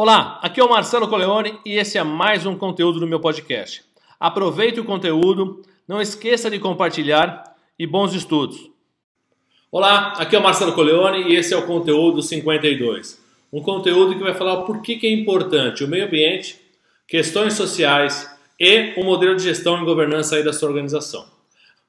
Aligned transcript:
Olá, 0.00 0.38
aqui 0.40 0.60
é 0.60 0.64
o 0.64 0.70
Marcelo 0.70 1.08
Coleone 1.08 1.58
e 1.66 1.76
esse 1.76 1.98
é 1.98 2.04
mais 2.04 2.46
um 2.46 2.54
conteúdo 2.54 3.00
do 3.00 3.06
meu 3.08 3.18
podcast. 3.18 3.82
Aproveite 4.20 4.78
o 4.78 4.84
conteúdo, 4.84 5.60
não 5.88 6.00
esqueça 6.00 6.48
de 6.48 6.60
compartilhar 6.60 7.42
e 7.76 7.84
bons 7.84 8.14
estudos. 8.14 8.70
Olá, 9.72 10.12
aqui 10.16 10.36
é 10.36 10.38
o 10.38 10.42
Marcelo 10.44 10.72
Coleone 10.72 11.28
e 11.28 11.34
esse 11.34 11.52
é 11.52 11.56
o 11.56 11.66
conteúdo 11.66 12.22
52. 12.22 13.20
Um 13.52 13.60
conteúdo 13.60 14.14
que 14.14 14.22
vai 14.22 14.34
falar 14.34 14.58
por 14.62 14.82
que, 14.82 15.04
é 15.04 15.10
importante 15.10 15.82
o 15.82 15.88
meio 15.88 16.06
ambiente, 16.06 16.60
questões 17.08 17.54
sociais 17.54 18.30
e 18.56 18.94
o 18.96 19.02
modelo 19.02 19.34
de 19.34 19.42
gestão 19.42 19.82
e 19.82 19.84
governança 19.84 20.36
aí 20.36 20.44
da 20.44 20.52
sua 20.52 20.68
organização. 20.68 21.26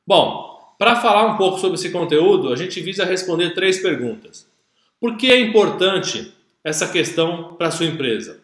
Bom, 0.07 0.73
para 0.79 0.95
falar 0.95 1.27
um 1.27 1.37
pouco 1.37 1.59
sobre 1.59 1.75
esse 1.75 1.91
conteúdo, 1.91 2.51
a 2.51 2.55
gente 2.55 2.81
visa 2.81 3.05
responder 3.05 3.53
três 3.53 3.77
perguntas. 3.77 4.49
Por 4.99 5.15
que 5.15 5.31
é 5.31 5.39
importante 5.39 6.38
essa 6.63 6.87
questão 6.87 7.55
para 7.57 7.67
a 7.67 7.71
sua 7.71 7.85
empresa? 7.85 8.41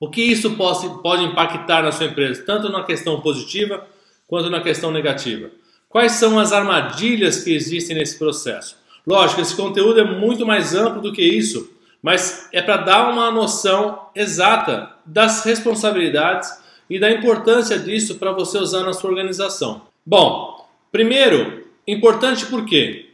O 0.00 0.08
que 0.08 0.22
isso 0.22 0.52
pode, 0.52 1.02
pode 1.02 1.24
impactar 1.24 1.82
na 1.82 1.90
sua 1.90 2.06
empresa, 2.06 2.42
tanto 2.44 2.68
na 2.68 2.84
questão 2.84 3.20
positiva 3.20 3.86
quanto 4.26 4.48
na 4.48 4.60
questão 4.60 4.90
negativa? 4.92 5.50
Quais 5.88 6.12
são 6.12 6.38
as 6.38 6.52
armadilhas 6.52 7.42
que 7.42 7.54
existem 7.54 7.96
nesse 7.96 8.18
processo? 8.18 8.76
Lógico, 9.06 9.40
esse 9.40 9.56
conteúdo 9.56 10.00
é 10.00 10.04
muito 10.04 10.46
mais 10.46 10.74
amplo 10.74 11.00
do 11.00 11.12
que 11.12 11.22
isso, 11.22 11.72
mas 12.02 12.48
é 12.52 12.62
para 12.62 12.76
dar 12.76 13.10
uma 13.10 13.30
noção 13.30 14.08
exata 14.14 14.92
das 15.04 15.44
responsabilidades 15.44 16.50
e 16.88 17.00
da 17.00 17.10
importância 17.10 17.78
disso 17.78 18.16
para 18.16 18.32
você 18.32 18.58
usar 18.58 18.84
na 18.84 18.92
sua 18.92 19.10
organização. 19.10 19.82
Bom, 20.04 20.68
primeiro, 20.92 21.66
importante 21.86 22.46
por 22.46 22.64
quê? 22.64 23.07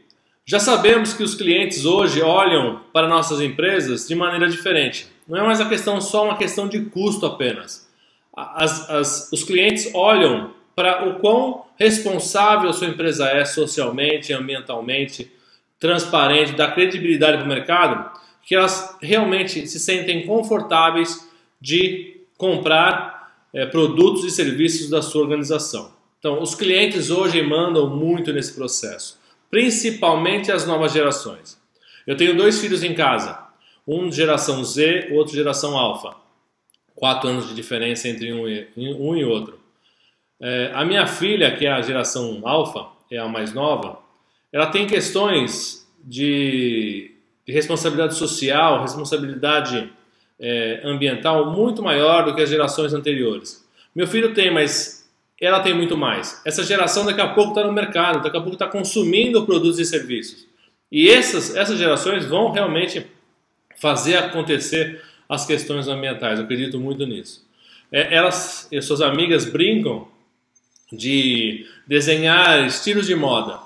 Já 0.46 0.60
sabemos 0.60 1.14
que 1.14 1.22
os 1.22 1.34
clientes 1.34 1.86
hoje 1.86 2.20
olham 2.20 2.82
para 2.92 3.08
nossas 3.08 3.40
empresas 3.40 4.06
de 4.06 4.14
maneira 4.14 4.46
diferente. 4.46 5.06
Não 5.26 5.38
é 5.38 5.42
mais 5.42 5.58
a 5.58 5.66
questão 5.66 6.02
só 6.02 6.24
uma 6.24 6.36
questão 6.36 6.68
de 6.68 6.80
custo 6.82 7.24
apenas. 7.24 7.88
As, 8.36 8.90
as, 8.90 9.32
os 9.32 9.42
clientes 9.42 9.90
olham 9.94 10.52
para 10.76 11.08
o 11.08 11.18
quão 11.18 11.64
responsável 11.78 12.68
a 12.68 12.74
sua 12.74 12.88
empresa 12.88 13.26
é 13.26 13.42
socialmente, 13.46 14.34
ambientalmente, 14.34 15.32
transparente, 15.80 16.52
dá 16.52 16.70
credibilidade 16.70 17.38
para 17.38 17.46
o 17.46 17.48
mercado, 17.48 18.20
que 18.42 18.54
elas 18.54 18.98
realmente 19.00 19.66
se 19.66 19.80
sentem 19.80 20.26
confortáveis 20.26 21.26
de 21.58 22.20
comprar 22.36 23.32
é, 23.54 23.64
produtos 23.64 24.24
e 24.24 24.30
serviços 24.30 24.90
da 24.90 25.00
sua 25.00 25.22
organização. 25.22 25.94
Então, 26.18 26.42
os 26.42 26.54
clientes 26.54 27.08
hoje 27.08 27.40
mandam 27.40 27.88
muito 27.88 28.30
nesse 28.30 28.52
processo 28.52 29.23
principalmente 29.54 30.50
as 30.50 30.66
novas 30.66 30.92
gerações. 30.92 31.56
Eu 32.04 32.16
tenho 32.16 32.36
dois 32.36 32.60
filhos 32.60 32.82
em 32.82 32.92
casa, 32.92 33.38
um 33.86 34.08
de 34.08 34.16
geração 34.16 34.64
Z, 34.64 35.10
outro 35.12 35.30
de 35.30 35.38
geração 35.38 35.78
Alpha. 35.78 36.16
Quatro 36.92 37.28
anos 37.28 37.46
de 37.48 37.54
diferença 37.54 38.08
entre 38.08 38.32
um 38.32 38.48
e, 38.48 38.66
um 38.76 39.16
e 39.16 39.24
outro. 39.24 39.60
É, 40.40 40.72
a 40.74 40.84
minha 40.84 41.06
filha, 41.06 41.54
que 41.54 41.66
é 41.66 41.70
a 41.70 41.80
geração 41.80 42.40
Alpha, 42.42 42.88
é 43.08 43.16
a 43.18 43.28
mais 43.28 43.52
nova, 43.52 44.00
ela 44.52 44.66
tem 44.66 44.88
questões 44.88 45.88
de, 46.02 47.12
de 47.46 47.52
responsabilidade 47.52 48.16
social, 48.16 48.82
responsabilidade 48.82 49.88
é, 50.40 50.80
ambiental 50.82 51.52
muito 51.52 51.80
maior 51.80 52.24
do 52.24 52.34
que 52.34 52.42
as 52.42 52.50
gerações 52.50 52.92
anteriores. 52.92 53.64
Meu 53.94 54.08
filho 54.08 54.34
tem, 54.34 54.50
mas 54.50 55.03
ela 55.40 55.60
tem 55.60 55.74
muito 55.74 55.96
mais. 55.96 56.40
Essa 56.44 56.62
geração 56.62 57.04
daqui 57.04 57.20
a 57.20 57.28
pouco 57.28 57.50
está 57.50 57.66
no 57.66 57.72
mercado, 57.72 58.22
daqui 58.22 58.36
a 58.36 58.40
pouco 58.40 58.54
está 58.54 58.66
consumindo 58.66 59.44
produtos 59.44 59.78
e 59.78 59.84
serviços. 59.84 60.46
E 60.90 61.10
essas, 61.10 61.54
essas 61.56 61.78
gerações 61.78 62.24
vão 62.24 62.52
realmente 62.52 63.06
fazer 63.76 64.16
acontecer 64.16 65.02
as 65.28 65.44
questões 65.44 65.88
ambientais. 65.88 66.38
Eu 66.38 66.44
acredito 66.44 66.78
muito 66.78 67.06
nisso. 67.06 67.44
É, 67.90 68.14
elas 68.14 68.68
e 68.70 68.80
suas 68.80 69.00
amigas 69.00 69.44
brincam 69.44 70.08
de 70.92 71.66
desenhar 71.86 72.64
estilos 72.66 73.06
de 73.06 73.14
moda. 73.14 73.58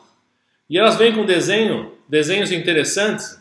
E 0.68 0.78
elas 0.78 0.96
vêm 0.96 1.12
com 1.12 1.24
desenho, 1.24 1.92
desenhos 2.08 2.50
interessantes, 2.50 3.40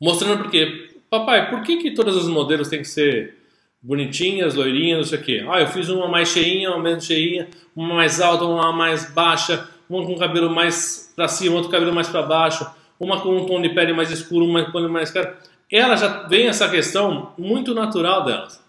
mostrando 0.00 0.42
por 0.42 0.50
quê. 0.50 0.90
Papai, 1.08 1.50
por 1.50 1.62
que, 1.62 1.78
que 1.78 1.90
todos 1.90 2.16
os 2.16 2.28
modelos 2.28 2.68
têm 2.68 2.80
que 2.80 2.88
ser 2.88 3.39
bonitinhas, 3.82 4.54
loirinhas, 4.54 4.98
não 4.98 5.04
sei 5.04 5.18
o 5.18 5.22
quê. 5.22 5.46
Ah, 5.48 5.60
eu 5.60 5.66
fiz 5.68 5.88
uma 5.88 6.06
mais 6.08 6.28
cheinha, 6.28 6.70
uma 6.70 6.82
menos 6.82 7.04
cheinha, 7.04 7.48
uma 7.74 7.94
mais 7.94 8.20
alta, 8.20 8.44
uma 8.44 8.72
mais 8.72 9.12
baixa, 9.12 9.68
uma 9.88 10.04
com 10.04 10.16
cabelo 10.18 10.50
mais 10.50 11.12
para 11.16 11.28
cima, 11.28 11.56
outro 11.56 11.70
cabelo 11.70 11.92
mais 11.92 12.08
para 12.08 12.22
baixo, 12.22 12.68
uma 12.98 13.20
com 13.20 13.36
um 13.36 13.46
tom 13.46 13.60
de 13.60 13.70
pele 13.70 13.92
mais 13.92 14.10
escuro, 14.10 14.44
uma 14.44 14.70
com 14.70 14.80
mais 14.88 15.10
claro. 15.10 15.34
Ela 15.70 15.96
já 15.96 16.26
vem 16.28 16.48
essa 16.48 16.68
questão 16.68 17.32
muito 17.38 17.74
natural 17.74 18.24
delas. 18.24 18.62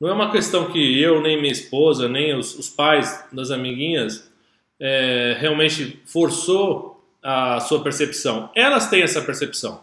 Não 0.00 0.08
é 0.08 0.12
uma 0.12 0.30
questão 0.30 0.70
que 0.70 1.00
eu, 1.00 1.20
nem 1.20 1.40
minha 1.40 1.52
esposa, 1.52 2.08
nem 2.08 2.34
os, 2.34 2.58
os 2.58 2.68
pais 2.68 3.24
das 3.32 3.50
amiguinhas 3.50 4.30
é, 4.78 5.36
realmente 5.38 6.00
forçou 6.04 7.04
a 7.22 7.60
sua 7.60 7.82
percepção. 7.82 8.50
Elas 8.54 8.88
têm 8.88 9.02
essa 9.02 9.22
percepção. 9.22 9.80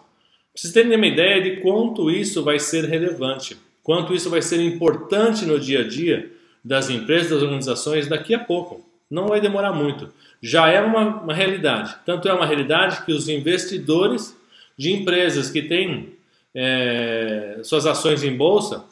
Vocês 0.55 0.71
terem 0.71 0.95
uma 0.95 1.07
ideia 1.07 1.41
de 1.41 1.61
quanto 1.61 2.11
isso 2.11 2.43
vai 2.43 2.59
ser 2.59 2.85
relevante 2.85 3.57
quanto 3.83 4.13
isso 4.13 4.29
vai 4.29 4.41
ser 4.41 4.61
importante 4.61 5.45
no 5.45 5.59
dia 5.59 5.81
a 5.81 5.87
dia 5.87 6.31
das 6.63 6.89
empresas, 6.89 7.29
das 7.29 7.43
organizações 7.43 8.07
daqui 8.07 8.33
a 8.33 8.39
pouco. 8.39 8.83
Não 9.09 9.27
vai 9.27 9.41
demorar 9.41 9.73
muito. 9.73 10.11
Já 10.41 10.69
é 10.69 10.81
uma, 10.81 11.21
uma 11.21 11.33
realidade. 11.33 11.95
Tanto 12.05 12.27
é 12.27 12.33
uma 12.33 12.45
realidade 12.45 13.05
que 13.05 13.11
os 13.11 13.27
investidores 13.27 14.35
de 14.77 14.91
empresas 14.91 15.51
que 15.51 15.61
têm 15.61 16.13
é, 16.55 17.59
suas 17.63 17.85
ações 17.85 18.23
em 18.23 18.35
bolsa, 18.35 18.85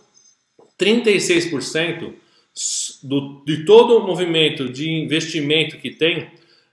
36% 0.79 2.13
do, 3.03 3.43
de 3.45 3.65
todo 3.65 3.97
o 3.97 4.05
movimento 4.05 4.69
de 4.69 4.89
investimento 4.89 5.77
que 5.77 5.91
tem 5.91 6.29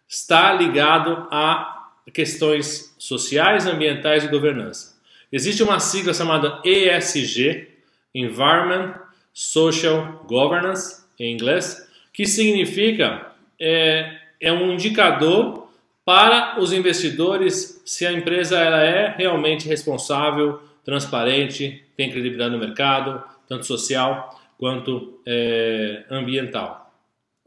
está 0.08 0.52
ligado 0.52 1.26
a 1.30 1.92
questões 2.12 2.94
sociais, 2.98 3.66
ambientais 3.66 4.24
e 4.24 4.28
governança. 4.28 4.98
Existe 5.30 5.62
uma 5.62 5.78
sigla 5.78 6.14
chamada 6.14 6.60
ESG, 6.64 7.68
Environment 8.14 8.94
Social 9.32 10.24
Governance, 10.26 11.04
em 11.19 11.32
inglês, 11.32 11.88
que 12.12 12.26
significa 12.26 13.32
é, 13.60 14.19
é 14.41 14.52
um 14.52 14.72
indicador 14.72 15.69
para 16.04 16.58
os 16.60 16.72
investidores 16.72 17.82
se 17.84 18.06
a 18.06 18.12
empresa 18.12 18.58
ela 18.58 18.82
é 18.82 19.14
realmente 19.16 19.68
responsável, 19.68 20.60
transparente, 20.84 21.84
tem 21.97 22.10
credibilidade 22.10 22.52
no 22.52 22.58
mercado, 22.58 23.22
tanto 23.47 23.66
social 23.66 24.41
quanto 24.56 25.20
é, 25.26 26.04
ambiental. 26.10 26.92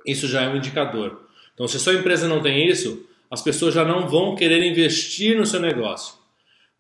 Isso 0.06 0.28
já 0.28 0.44
é 0.44 0.48
um 0.48 0.56
indicador. 0.56 1.28
Então, 1.54 1.68
se 1.68 1.78
a 1.78 1.80
sua 1.80 1.96
empresa 1.96 2.28
não 2.28 2.42
tem 2.42 2.68
isso, 2.68 3.08
as 3.30 3.42
pessoas 3.42 3.74
já 3.74 3.84
não 3.84 4.08
vão 4.08 4.36
querer 4.36 4.64
investir 4.64 5.38
no 5.38 5.46
seu 5.46 5.60
negócio, 5.60 6.16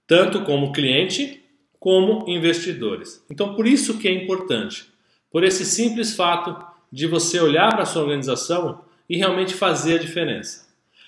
tanto 0.06 0.42
como 0.42 0.72
cliente 0.72 1.41
como 1.82 2.30
investidores. 2.30 3.26
Então, 3.28 3.56
por 3.56 3.66
isso 3.66 3.98
que 3.98 4.08
é 4.08 4.14
importante, 4.14 4.86
por 5.32 5.44
esse 5.44 5.66
simples 5.66 6.16
fato 6.16 6.56
de 6.92 7.08
você 7.08 7.40
olhar 7.40 7.72
para 7.72 7.82
a 7.82 7.86
sua 7.88 8.04
organização 8.04 8.82
e 9.10 9.18
realmente 9.18 9.56
fazer 9.56 9.96
a 9.96 9.98
diferença. 9.98 10.68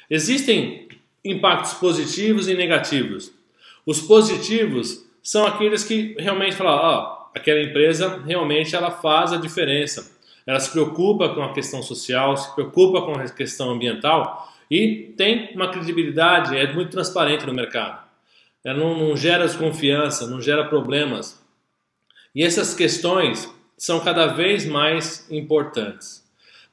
Existem 0.10 0.88
impactos 1.24 1.76
positivos 1.76 2.48
e 2.48 2.56
negativos. 2.56 3.32
Os 3.86 4.02
positivos 4.02 5.06
são 5.22 5.46
aqueles 5.46 5.84
que 5.84 6.16
realmente 6.18 6.56
falam, 6.56 6.74
ó, 6.74 7.28
aquela 7.36 7.62
empresa 7.62 8.24
realmente 8.26 8.76
ela 8.76 8.90
faz 8.90 9.32
a 9.32 9.38
diferença. 9.38 10.12
Ela 10.44 10.60
se 10.60 10.72
preocupa 10.72 11.30
com 11.30 11.44
a 11.44 11.54
questão 11.54 11.84
social, 11.84 12.36
se 12.36 12.54
preocupa 12.56 13.04
com 13.04 13.12
a 13.12 13.30
questão 13.30 13.70
ambiental 13.70 14.52
e 14.72 15.14
tem 15.16 15.52
uma 15.54 15.70
credibilidade, 15.70 16.58
é 16.58 16.74
muito 16.74 16.90
transparente 16.90 17.46
no 17.46 17.54
mercado 17.54 18.03
ela 18.64 18.80
não, 18.80 18.98
não 18.98 19.18
gera 19.18 19.46
desconfiança, 19.46 20.28
não 20.28 20.42
gera 20.42 20.66
problemas. 20.66 21.44
E 22.34 22.44
essas 22.44 22.74
questões 22.74 23.52
são 23.78 24.00
cada 24.00 24.28
vez 24.28 24.66
mais 24.66 25.30
importantes. 25.30 26.24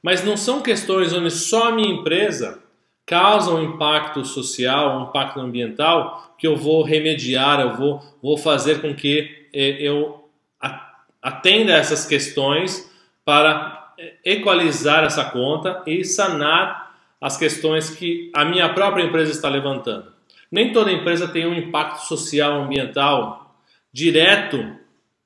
Mas 0.01 0.23
não 0.23 0.37
são 0.37 0.61
questões 0.61 1.13
onde 1.13 1.29
só 1.29 1.69
a 1.69 1.71
minha 1.71 1.93
empresa 1.93 2.59
causa 3.05 3.51
um 3.51 3.63
impacto 3.63 4.23
social, 4.23 4.97
um 4.97 5.09
impacto 5.09 5.39
ambiental, 5.39 6.33
que 6.37 6.47
eu 6.47 6.55
vou 6.55 6.81
remediar, 6.81 7.59
eu 7.59 7.75
vou, 7.75 8.01
vou 8.21 8.37
fazer 8.37 8.81
com 8.81 8.95
que 8.95 9.47
eh, 9.53 9.77
eu 9.79 10.29
atenda 11.21 11.73
essas 11.73 12.05
questões 12.05 12.89
para 13.23 13.93
eh, 13.99 14.13
equalizar 14.25 15.03
essa 15.03 15.25
conta 15.25 15.83
e 15.85 16.03
sanar 16.03 16.95
as 17.19 17.37
questões 17.37 17.89
que 17.89 18.31
a 18.33 18.43
minha 18.45 18.73
própria 18.73 19.03
empresa 19.03 19.31
está 19.31 19.49
levantando. 19.49 20.11
Nem 20.51 20.73
toda 20.73 20.91
empresa 20.91 21.27
tem 21.27 21.47
um 21.47 21.53
impacto 21.53 22.05
social 22.05 22.61
ambiental 22.61 23.55
direto 23.93 24.75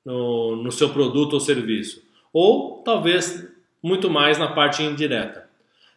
no, 0.04 0.56
no 0.56 0.70
seu 0.70 0.90
produto 0.90 1.34
ou 1.34 1.40
serviço, 1.40 2.02
ou 2.32 2.82
talvez 2.84 3.46
muito 3.82 4.08
mais 4.08 4.38
na 4.38 4.48
parte 4.48 4.82
indireta. 4.82 5.48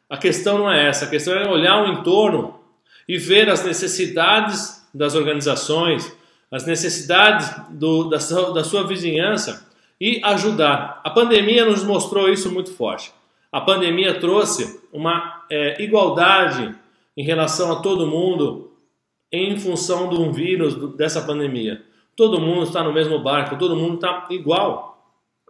A 0.09 0.17
questão 0.17 0.57
não 0.57 0.71
é 0.71 0.87
essa, 0.87 1.05
a 1.05 1.09
questão 1.09 1.35
é 1.35 1.47
olhar 1.47 1.83
o 1.83 1.93
entorno 1.93 2.59
e 3.07 3.17
ver 3.17 3.49
as 3.49 3.63
necessidades 3.63 4.87
das 4.93 5.13
organizações, 5.13 6.11
as 6.51 6.65
necessidades 6.65 7.51
do, 7.69 8.05
da, 8.05 8.19
sua, 8.19 8.53
da 8.53 8.63
sua 8.63 8.87
vizinhança 8.87 9.67
e 10.01 10.19
ajudar. 10.23 11.01
A 11.03 11.09
pandemia 11.11 11.65
nos 11.65 11.83
mostrou 11.83 12.29
isso 12.29 12.51
muito 12.51 12.73
forte. 12.73 13.11
A 13.51 13.61
pandemia 13.61 14.19
trouxe 14.19 14.79
uma 14.91 15.43
é, 15.49 15.81
igualdade 15.81 16.73
em 17.15 17.23
relação 17.23 17.71
a 17.71 17.81
todo 17.81 18.07
mundo 18.07 18.68
em 19.31 19.57
função 19.57 20.09
de 20.09 20.15
um 20.15 20.31
vírus 20.31 20.75
dessa 20.95 21.21
pandemia. 21.21 21.83
Todo 22.15 22.41
mundo 22.41 22.63
está 22.63 22.83
no 22.83 22.91
mesmo 22.91 23.19
barco, 23.19 23.57
todo 23.57 23.75
mundo 23.75 23.95
está 23.95 24.27
igual. 24.29 24.89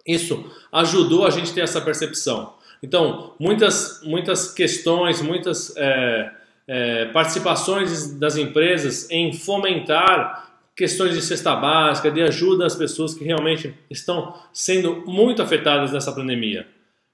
Isso 0.06 0.46
ajudou 0.72 1.26
a 1.26 1.30
gente 1.30 1.52
a 1.52 1.54
ter 1.54 1.62
essa 1.62 1.82
percepção. 1.82 2.54
Então, 2.82 3.34
muitas, 3.40 4.02
muitas 4.04 4.54
questões, 4.54 5.22
muitas 5.22 5.76
é, 5.76 6.32
é, 6.68 7.06
participações 7.06 8.18
das 8.18 8.38
empresas 8.38 9.10
em 9.10 9.34
fomentar 9.34 10.48
questões 10.76 11.14
de 11.14 11.22
cesta 11.22 11.56
básica, 11.56 12.10
de 12.10 12.22
ajuda 12.22 12.66
às 12.66 12.76
pessoas 12.76 13.14
que 13.14 13.24
realmente 13.24 13.74
estão 13.90 14.34
sendo 14.54 15.04
muito 15.06 15.42
afetadas 15.42 15.92
nessa 15.92 16.12
pandemia. 16.14 16.66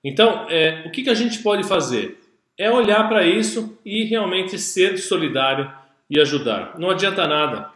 Então, 0.04 0.46
é, 0.50 0.84
o 0.86 0.92
que, 0.92 1.02
que 1.02 1.10
a 1.10 1.16
gente 1.16 1.40
pode 1.40 1.64
fazer? 1.64 2.20
É 2.58 2.70
olhar 2.70 3.10
para 3.10 3.26
isso 3.26 3.76
e 3.84 4.04
realmente 4.04 4.60
ser 4.60 4.98
solidário 5.00 5.72
e 6.10 6.20
ajudar. 6.20 6.78
Não 6.78 6.90
adianta 6.90 7.28
nada 7.28 7.72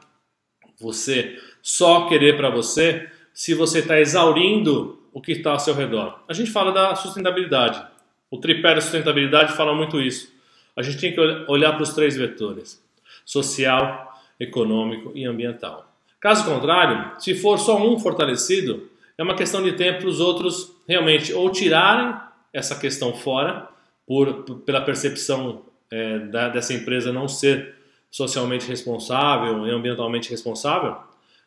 você 0.80 1.38
só 1.62 2.08
querer 2.08 2.38
para 2.38 2.50
você 2.50 3.10
se 3.34 3.54
você 3.54 3.80
está 3.80 4.00
exaurindo 4.00 5.00
o 5.14 5.22
que 5.22 5.34
está 5.34 5.52
ao 5.52 5.60
seu 5.60 5.74
redor. 5.74 6.24
A 6.28 6.34
gente 6.34 6.52
fala 6.52 6.72
da 6.72 6.96
sustentabilidade. 6.96 7.86
O 8.30 8.38
tripé 8.38 8.76
da 8.76 8.82
sustentabilidade 8.82 9.54
fala 9.54 9.74
muito 9.74 10.00
isso. 10.00 10.32
A 10.76 10.82
gente 10.82 10.98
tem 11.00 11.14
que 11.14 11.20
olhar 11.48 11.74
para 11.74 11.84
os 11.84 11.94
três 11.94 12.16
vetores: 12.16 12.82
social, 13.26 14.14
econômico 14.40 15.12
e 15.16 15.26
ambiental. 15.26 15.92
Caso 16.20 16.46
contrário, 16.46 17.20
se 17.20 17.34
for 17.34 17.58
só 17.58 17.78
um 17.78 17.98
fortalecido, 17.98 18.90
é 19.18 19.24
uma 19.24 19.36
questão 19.36 19.64
de 19.64 19.74
tempo 19.74 20.00
para 20.00 20.10
os 20.10 20.20
outros 20.20 20.76
realmente 20.88 21.34
ou 21.34 21.50
tirarem 21.50 22.16
essa 22.54 22.78
questão 22.80 23.14
fora, 23.14 23.68
por, 24.06 24.44
pela 24.62 24.82
percepção 24.82 25.64
é, 25.92 26.20
da, 26.20 26.50
dessa 26.50 26.74
empresa 26.74 27.14
não 27.14 27.28
ser 27.28 27.76
socialmente 28.10 28.68
responsável 28.68 29.68
e 29.68 29.72
ambientalmente 29.72 30.30
responsável, 30.30 30.98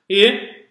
e, 0.08 0.66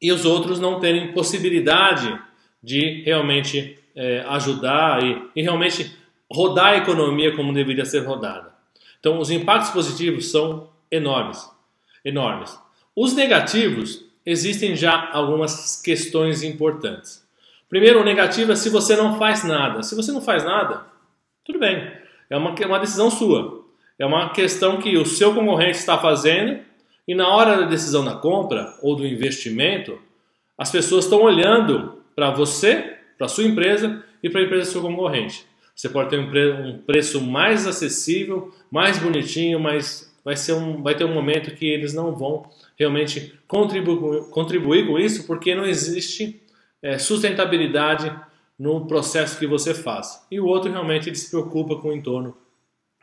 e 0.00 0.12
os 0.12 0.24
outros 0.24 0.58
não 0.60 0.80
terem 0.80 1.12
possibilidade 1.12 2.18
de 2.62 3.02
realmente 3.02 3.78
é, 3.94 4.20
ajudar 4.28 5.02
e, 5.02 5.22
e 5.34 5.42
realmente 5.42 5.96
rodar 6.30 6.74
a 6.74 6.76
economia 6.76 7.34
como 7.34 7.52
deveria 7.52 7.84
ser 7.84 8.00
rodada. 8.00 8.52
Então, 9.00 9.18
os 9.18 9.30
impactos 9.30 9.70
positivos 9.70 10.30
são 10.30 10.68
enormes, 10.90 11.48
enormes. 12.04 12.58
Os 12.94 13.14
negativos 13.14 14.04
existem 14.26 14.76
já 14.76 15.10
algumas 15.12 15.80
questões 15.80 16.42
importantes. 16.42 17.26
Primeiro, 17.68 18.00
o 18.00 18.04
negativo 18.04 18.52
é 18.52 18.56
se 18.56 18.70
você 18.70 18.96
não 18.96 19.18
faz 19.18 19.44
nada. 19.44 19.82
Se 19.82 19.94
você 19.94 20.10
não 20.10 20.20
faz 20.20 20.44
nada, 20.44 20.86
tudo 21.44 21.58
bem, 21.58 21.92
é 22.28 22.36
uma, 22.36 22.54
é 22.58 22.66
uma 22.66 22.78
decisão 22.78 23.10
sua. 23.10 23.57
É 23.98 24.06
uma 24.06 24.30
questão 24.30 24.78
que 24.78 24.96
o 24.96 25.04
seu 25.04 25.34
concorrente 25.34 25.78
está 25.78 25.98
fazendo 25.98 26.60
e 27.06 27.14
na 27.14 27.28
hora 27.28 27.56
da 27.56 27.66
decisão 27.66 28.04
da 28.04 28.14
compra 28.14 28.74
ou 28.82 28.94
do 28.94 29.06
investimento, 29.06 29.98
as 30.56 30.70
pessoas 30.70 31.04
estão 31.04 31.22
olhando 31.22 32.02
para 32.14 32.30
você, 32.30 32.96
para 33.16 33.28
sua 33.28 33.44
empresa 33.44 34.04
e 34.22 34.28
para 34.28 34.40
a 34.40 34.44
empresa 34.44 34.64
do 34.64 34.72
seu 34.72 34.82
concorrente. 34.82 35.46
Você 35.74 35.88
pode 35.88 36.10
ter 36.10 36.18
um, 36.18 36.28
pre 36.28 36.74
preço 36.86 37.20
mais 37.20 37.66
acessível, 37.66 38.52
mais 38.70 38.98
bonitinho, 38.98 39.58
mas 39.58 40.12
vai, 40.24 40.36
ser 40.36 40.52
um, 40.52 40.82
vai 40.82 40.94
ter 40.94 41.04
um 41.04 41.14
momento 41.14 41.54
que 41.54 41.66
eles 41.66 41.94
não 41.94 42.14
vão 42.14 42.50
realmente 42.78 43.32
contribu 43.46 44.28
contribuir 44.30 44.86
com 44.86 44.98
isso 44.98 45.26
porque 45.26 45.54
não 45.54 45.64
existe 45.64 46.42
é, 46.82 46.98
sustentabilidade 46.98 48.12
no 48.58 48.86
processo 48.86 49.38
que 49.38 49.46
você 49.46 49.72
faz. 49.72 50.26
E 50.30 50.40
o 50.40 50.46
outro 50.46 50.70
realmente 50.70 51.08
ele 51.08 51.16
se 51.16 51.30
preocupa 51.30 51.76
com 51.76 51.88
o 51.88 51.92
entorno, 51.92 52.36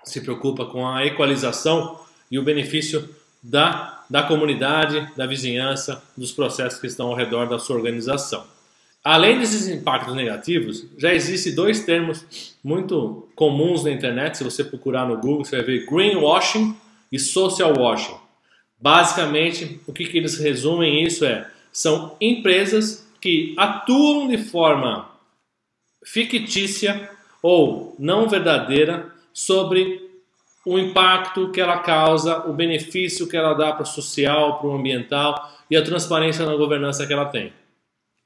se 0.06 0.22
preocupa 0.22 0.66
com 0.66 0.88
a 0.88 1.06
equalização 1.06 2.00
e 2.30 2.40
o 2.40 2.44
benefício 2.44 3.10
da, 3.42 4.04
da 4.10 4.24
comunidade, 4.24 5.08
da 5.16 5.26
vizinhança, 5.26 6.02
dos 6.16 6.32
processos 6.32 6.80
que 6.80 6.88
estão 6.88 7.08
ao 7.08 7.16
redor 7.16 7.48
da 7.48 7.60
sua 7.60 7.76
organização. 7.76 8.46
Além 9.04 9.38
desses 9.38 9.68
impactos 9.68 10.16
negativos, 10.16 10.86
já 10.98 11.14
existem 11.14 11.54
dois 11.54 11.86
termos 11.86 12.56
muito 12.64 13.30
comuns 13.36 13.84
na 13.84 13.92
internet. 13.92 14.38
Se 14.38 14.44
você 14.44 14.64
procurar 14.64 15.08
no 15.08 15.18
Google, 15.18 15.46
você 15.46 15.58
vai 15.58 15.66
ver 15.66 15.86
greenwashing 15.86 16.76
e 17.12 17.20
social 17.20 17.78
washing. 17.78 18.16
Basicamente, 18.82 19.80
o 19.86 19.94
que, 19.94 20.06
que 20.06 20.18
eles 20.18 20.40
resumem 20.40 21.04
isso 21.04 21.24
é: 21.24 21.48
são 21.72 22.16
empresas 22.20 23.08
que 23.22 23.54
atuam 23.58 24.28
de 24.28 24.40
forma 24.40 25.10
fictícia 26.04 27.10
ou 27.44 27.96
não 28.00 28.28
verdadeira 28.28 29.15
sobre 29.36 30.10
o 30.66 30.80
impacto 30.80 31.52
que 31.52 31.60
ela 31.60 31.80
causa, 31.80 32.48
o 32.48 32.54
benefício 32.54 33.28
que 33.28 33.36
ela 33.36 33.54
dá 33.54 33.74
para 33.74 33.84
o 33.84 33.86
social, 33.86 34.60
para 34.60 34.70
o 34.70 34.74
ambiental 34.74 35.52
e 35.70 35.76
a 35.76 35.84
transparência 35.84 36.46
na 36.46 36.56
governança 36.56 37.06
que 37.06 37.12
ela 37.12 37.26
tem. 37.26 37.52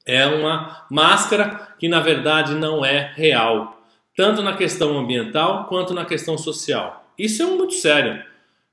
É 0.06 0.24
uma 0.26 0.86
máscara 0.88 1.74
que 1.78 1.88
na 1.88 2.00
verdade 2.00 2.54
não 2.54 2.84
é 2.84 3.12
real, 3.14 3.82
tanto 4.16 4.40
na 4.40 4.56
questão 4.56 4.96
ambiental 4.96 5.64
quanto 5.64 5.92
na 5.92 6.04
questão 6.04 6.38
social. 6.38 7.04
Isso 7.18 7.42
é 7.42 7.46
muito 7.46 7.74
sério. 7.74 8.22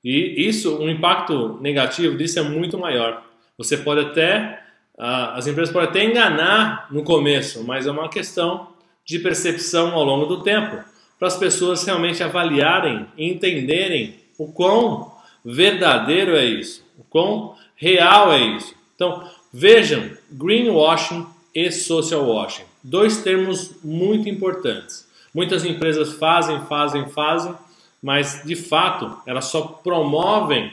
E 0.04 0.48
isso, 0.48 0.78
o 0.78 0.88
impacto 0.88 1.58
negativo 1.60 2.16
disso 2.16 2.38
é 2.40 2.44
muito 2.44 2.78
maior. 2.78 3.24
Você 3.58 3.78
pode 3.78 4.02
até, 4.02 4.64
as 4.98 5.48
empresas 5.48 5.74
podem 5.74 5.90
até 5.90 6.04
enganar 6.06 6.88
no 6.92 7.04
começo, 7.04 7.64
mas 7.66 7.88
é 7.88 7.92
uma 7.92 8.08
questão 8.08 8.70
de 9.04 9.20
percepção 9.20 9.94
ao 9.94 10.06
longo 10.06 10.28
do 10.28 10.44
tempo 10.44 10.78
para 11.18 11.28
as 11.28 11.38
pessoas 11.38 11.84
realmente 11.84 12.24
avaliarem 12.24 13.08
e 13.18 13.30
entenderem 13.30 14.16
o 14.38 14.52
quão 14.52 15.12
verdadeiro 15.44 16.36
é 16.36 16.46
isso, 16.46 16.86
o 16.98 17.04
quão 17.04 17.56
real 17.76 18.32
é 18.32 18.40
isso. 18.40 18.76
Então, 18.96 19.28
vejam, 19.52 20.12
greenwashing 20.32 21.26
e 21.54 21.72
social 21.72 22.28
washing, 22.28 22.66
dois 22.84 23.24
termos 23.24 23.84
muito 23.84 24.30
importantes. 24.30 25.08
Muitas 25.34 25.66
empresas 25.66 26.14
fazem, 26.14 26.60
fazem, 26.66 27.10
fazem, 27.10 27.54
mas 28.02 28.44
de 28.46 28.56
fato 28.56 29.18
elas 29.26 29.46
só 29.46 29.62
promovem 29.62 30.72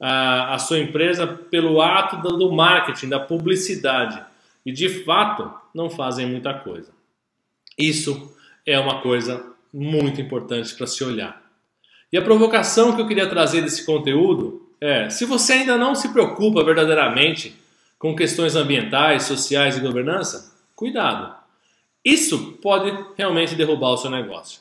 a, 0.00 0.54
a 0.54 0.58
sua 0.58 0.78
empresa 0.78 1.26
pelo 1.26 1.80
ato 1.80 2.16
do 2.16 2.52
marketing, 2.52 3.08
da 3.08 3.20
publicidade, 3.20 4.22
e 4.64 4.72
de 4.72 4.88
fato 5.04 5.52
não 5.74 5.90
fazem 5.90 6.26
muita 6.26 6.54
coisa. 6.54 6.90
Isso 7.78 8.34
é 8.66 8.78
uma 8.78 9.00
coisa 9.00 9.53
muito 9.74 10.20
importante 10.20 10.72
para 10.74 10.86
se 10.86 11.02
olhar. 11.02 11.42
E 12.12 12.16
a 12.16 12.22
provocação 12.22 12.94
que 12.94 13.02
eu 13.02 13.08
queria 13.08 13.28
trazer 13.28 13.60
desse 13.60 13.84
conteúdo 13.84 14.68
é: 14.80 15.10
se 15.10 15.24
você 15.24 15.54
ainda 15.54 15.76
não 15.76 15.96
se 15.96 16.10
preocupa 16.10 16.62
verdadeiramente 16.62 17.56
com 17.98 18.14
questões 18.14 18.54
ambientais, 18.54 19.24
sociais 19.24 19.76
e 19.76 19.80
governança, 19.80 20.54
cuidado. 20.76 21.34
Isso 22.04 22.52
pode 22.62 22.94
realmente 23.16 23.54
derrubar 23.54 23.92
o 23.92 23.96
seu 23.96 24.10
negócio. 24.10 24.60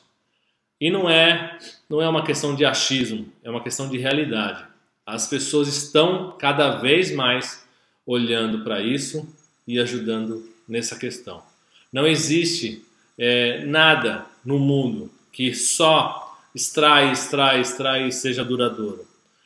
E 0.79 0.89
não 0.89 1.09
é, 1.09 1.57
não 1.89 2.01
é 2.01 2.07
uma 2.07 2.23
questão 2.23 2.55
de 2.55 2.65
achismo, 2.65 3.31
é 3.43 3.49
uma 3.49 3.61
questão 3.61 3.89
de 3.89 3.97
realidade. 3.97 4.65
As 5.05 5.27
pessoas 5.27 5.67
estão 5.67 6.35
cada 6.39 6.77
vez 6.77 7.13
mais 7.13 7.67
olhando 8.05 8.63
para 8.63 8.81
isso 8.81 9.27
e 9.67 9.77
ajudando 9.77 10.49
nessa 10.67 10.97
questão. 10.97 11.43
Não 11.91 12.07
existe 12.07 12.83
é, 13.17 13.65
nada 13.65 14.25
no 14.45 14.59
mundo 14.59 15.11
que 15.31 15.53
só 15.53 16.37
extrai, 16.53 17.11
extrai, 17.11 17.61
extrai 17.61 18.07
e 18.07 18.11
seja 18.11 18.43
duradouro. 18.43 19.05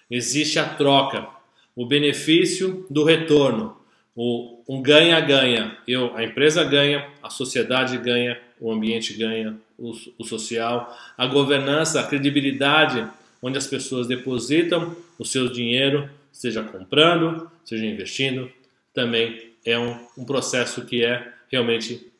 Existe 0.09 0.59
a 0.59 0.67
troca, 0.67 1.27
o 1.75 1.85
benefício 1.85 2.85
do 2.89 3.03
retorno, 3.03 3.77
o 4.15 4.57
um 4.67 4.81
ganha-ganha. 4.81 5.77
Eu, 5.87 6.15
a 6.15 6.23
empresa 6.23 6.63
ganha, 6.63 7.07
a 7.23 7.29
sociedade 7.29 7.97
ganha, 7.97 8.37
o 8.59 8.71
ambiente 8.71 9.13
ganha, 9.13 9.57
o, 9.77 9.93
o 10.17 10.25
social, 10.25 10.95
a 11.17 11.25
governança, 11.25 11.99
a 11.99 12.07
credibilidade, 12.07 13.07
onde 13.41 13.57
as 13.57 13.67
pessoas 13.67 14.07
depositam 14.07 14.95
o 15.17 15.23
seu 15.23 15.47
dinheiro, 15.47 16.09
seja 16.31 16.63
comprando, 16.63 17.49
seja 17.63 17.85
investindo, 17.85 18.51
também 18.93 19.51
é 19.65 19.77
um, 19.79 19.97
um 20.17 20.25
processo 20.25 20.85
que 20.85 21.03
é 21.03 21.31
realmente 21.49 22.11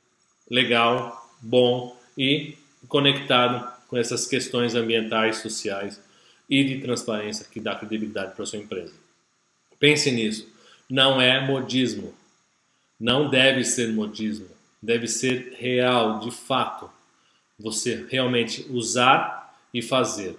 legal, 0.50 1.30
bom 1.42 1.98
e 2.18 2.56
conectado 2.88 3.72
com 3.88 3.98
essas 3.98 4.26
questões 4.26 4.76
ambientais, 4.76 5.38
sociais 5.38 6.02
e 6.50 6.64
de 6.64 6.80
transparência 6.80 7.46
que 7.50 7.60
dá 7.60 7.76
credibilidade 7.76 8.36
para 8.36 8.46
sua 8.46 8.60
empresa. 8.60 8.94
Pense 9.80 10.12
nisso. 10.12 10.48
Não 10.90 11.22
é 11.22 11.46
modismo. 11.46 12.14
Não 13.00 13.30
deve 13.30 13.64
ser 13.64 13.92
modismo. 13.94 14.48
Deve 14.82 15.08
ser 15.08 15.56
real, 15.58 16.20
de 16.20 16.32
fato. 16.32 16.90
Você 17.60 18.06
realmente 18.10 18.66
usar 18.70 19.56
e 19.74 19.82
fazer. 19.82 20.38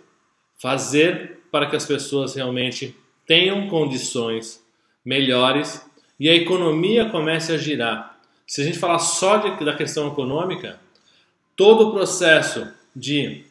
Fazer 0.56 1.40
para 1.50 1.66
que 1.66 1.76
as 1.76 1.86
pessoas 1.86 2.34
realmente 2.34 2.94
tenham 3.26 3.68
condições 3.68 4.62
melhores 5.04 5.84
e 6.18 6.28
a 6.28 6.34
economia 6.34 7.08
comece 7.10 7.52
a 7.52 7.58
girar. 7.58 8.18
Se 8.46 8.62
a 8.62 8.64
gente 8.64 8.78
falar 8.78 8.98
só 8.98 9.36
de, 9.36 9.64
da 9.64 9.76
questão 9.76 10.08
econômica, 10.08 10.80
todo 11.58 11.88
o 11.88 11.92
processo 11.92 12.68
de 12.94 13.42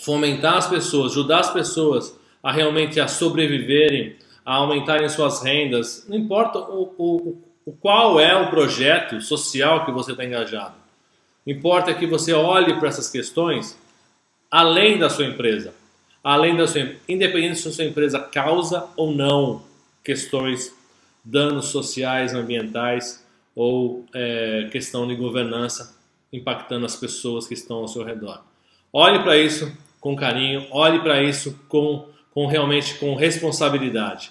fomentar 0.00 0.56
as 0.56 0.66
pessoas, 0.66 1.12
ajudar 1.12 1.40
as 1.40 1.52
pessoas 1.52 2.18
a 2.42 2.50
realmente 2.50 2.98
a 2.98 3.06
sobreviverem, 3.06 4.16
a 4.44 4.54
aumentarem 4.56 5.06
suas 5.10 5.42
rendas, 5.42 6.06
não 6.08 6.16
importa 6.16 6.58
o, 6.58 6.94
o, 6.96 7.42
o 7.66 7.72
qual 7.72 8.18
é 8.18 8.34
o 8.34 8.48
projeto 8.48 9.20
social 9.20 9.84
que 9.84 9.92
você 9.92 10.12
está 10.12 10.24
engajado. 10.24 10.74
Importa 11.46 11.92
que 11.92 12.06
você 12.06 12.32
olhe 12.32 12.78
para 12.78 12.88
essas 12.88 13.10
questões 13.10 13.78
além 14.50 14.98
da 14.98 15.10
sua 15.10 15.26
empresa, 15.26 15.74
além 16.22 16.56
da 16.56 16.66
sua 16.66 16.92
independente 17.06 17.58
se 17.58 17.68
a 17.68 17.72
sua 17.72 17.84
empresa 17.84 18.20
causa 18.20 18.86
ou 18.96 19.12
não 19.12 19.62
questões, 20.02 20.74
danos 21.22 21.66
sociais, 21.66 22.32
ambientais 22.32 23.22
ou 23.54 24.04
é, 24.14 24.68
questão 24.72 25.06
de 25.06 25.14
governança 25.14 25.94
impactando 26.34 26.84
as 26.84 26.96
pessoas 26.96 27.46
que 27.46 27.54
estão 27.54 27.78
ao 27.78 27.88
seu 27.88 28.02
redor. 28.02 28.42
Olhe 28.92 29.20
para 29.22 29.38
isso 29.38 29.72
com 30.00 30.14
carinho, 30.16 30.66
olhe 30.70 30.98
para 31.00 31.22
isso 31.22 31.58
com, 31.68 32.06
com 32.32 32.46
realmente 32.46 32.94
com 32.96 33.14
responsabilidade. 33.14 34.30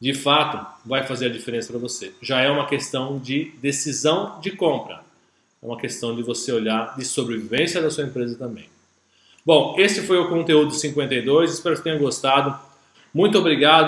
De 0.00 0.14
fato, 0.14 0.64
vai 0.86 1.06
fazer 1.06 1.26
a 1.26 1.32
diferença 1.32 1.70
para 1.70 1.80
você. 1.80 2.12
Já 2.22 2.40
é 2.40 2.48
uma 2.48 2.66
questão 2.66 3.18
de 3.18 3.52
decisão 3.60 4.40
de 4.40 4.52
compra. 4.52 5.02
É 5.62 5.66
uma 5.66 5.76
questão 5.76 6.16
de 6.16 6.22
você 6.22 6.50
olhar 6.52 6.96
de 6.96 7.04
sobrevivência 7.04 7.82
da 7.82 7.90
sua 7.90 8.04
empresa 8.04 8.38
também. 8.38 8.66
Bom, 9.44 9.74
esse 9.78 10.02
foi 10.02 10.18
o 10.18 10.28
conteúdo 10.28 10.72
52. 10.72 11.52
Espero 11.52 11.76
que 11.76 11.82
tenham 11.82 11.98
gostado. 11.98 12.58
Muito 13.12 13.38
obrigado. 13.38 13.78